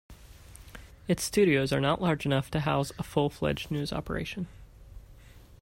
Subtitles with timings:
[1.07, 4.47] Its studios are not large enough to house a full-fledged news operation.